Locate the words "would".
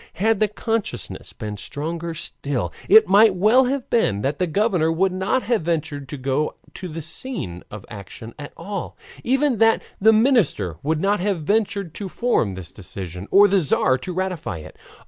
4.91-5.11, 10.81-10.99